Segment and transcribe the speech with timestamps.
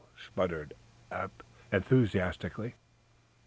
[0.17, 0.73] sputtered
[1.11, 1.29] Eph,
[1.71, 2.73] enthusiastically.